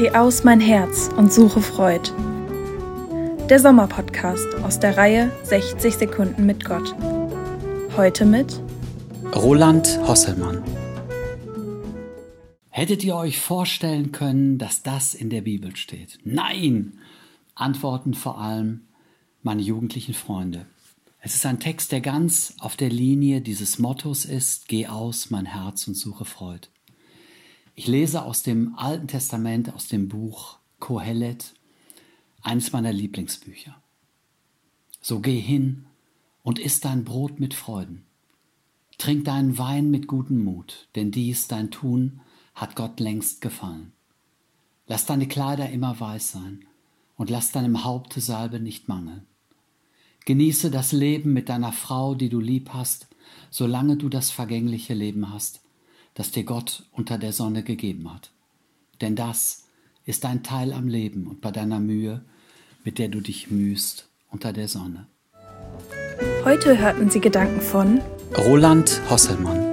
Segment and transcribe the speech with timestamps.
[0.00, 2.10] Geh aus mein Herz und suche Freud.
[3.50, 6.94] Der Sommerpodcast aus der Reihe 60 Sekunden mit Gott.
[7.98, 8.62] Heute mit
[9.34, 10.64] Roland Hosselmann.
[12.70, 16.18] Hättet ihr euch vorstellen können, dass das in der Bibel steht?
[16.24, 16.94] Nein!
[17.54, 18.86] Antworten vor allem
[19.42, 20.64] meine jugendlichen Freunde.
[21.20, 25.44] Es ist ein Text, der ganz auf der Linie dieses Mottos ist, geh aus mein
[25.44, 26.68] Herz und suche Freud.
[27.74, 31.54] Ich lese aus dem Alten Testament, aus dem Buch Kohelet,
[32.42, 33.80] eines meiner Lieblingsbücher.
[35.00, 35.86] So geh hin
[36.42, 38.04] und iss dein Brot mit Freuden.
[38.98, 42.20] Trink deinen Wein mit gutem Mut, denn dies dein Tun
[42.54, 43.92] hat Gott längst gefallen.
[44.86, 46.66] Lass deine Kleider immer weiß sein
[47.16, 49.26] und lass deinem Haupte Salbe nicht mangeln.
[50.26, 53.08] Genieße das Leben mit deiner Frau, die du lieb hast,
[53.50, 55.62] solange du das vergängliche Leben hast,
[56.14, 58.30] das dir Gott unter der Sonne gegeben hat.
[59.00, 59.64] Denn das
[60.04, 62.24] ist dein Teil am Leben und bei deiner Mühe,
[62.84, 65.06] mit der du dich mühst unter der Sonne.
[66.44, 68.00] Heute hörten Sie Gedanken von
[68.36, 69.69] Roland Hosselmann.